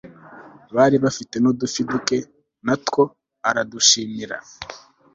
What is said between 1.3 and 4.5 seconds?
n udufi duke na two aradushimira